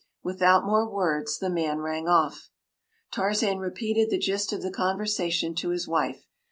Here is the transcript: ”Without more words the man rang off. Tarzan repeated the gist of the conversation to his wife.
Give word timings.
”Without 0.23 0.65
more 0.65 0.91
words 0.91 1.37
the 1.37 1.47
man 1.47 1.77
rang 1.77 2.07
off. 2.07 2.49
Tarzan 3.13 3.59
repeated 3.59 4.09
the 4.09 4.17
gist 4.17 4.51
of 4.51 4.63
the 4.63 4.71
conversation 4.71 5.53
to 5.53 5.69
his 5.69 5.87
wife. 5.87 6.25